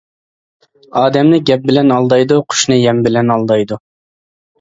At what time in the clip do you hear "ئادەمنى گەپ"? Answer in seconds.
1.01-1.67